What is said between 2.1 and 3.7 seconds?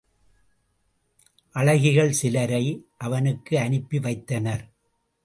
சிலரை அவனுக்கு